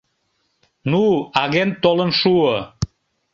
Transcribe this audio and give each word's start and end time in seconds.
Ну, 0.91 1.01
агент 1.43 1.73
толын 1.83 2.11
шуо. 2.19 2.55